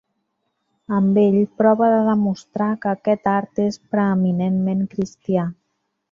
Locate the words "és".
3.67-3.77